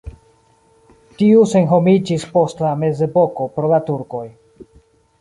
Tiu 1.19 1.43
senhomiĝis 1.51 2.27
post 2.39 2.65
la 2.67 2.75
mezepoko 2.85 3.49
pro 3.59 3.73
la 3.77 3.85
turkoj. 3.91 4.27